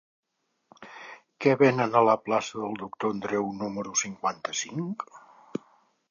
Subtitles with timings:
[1.43, 5.05] Què venen a la plaça del Doctor Andreu número cinquanta-cinc?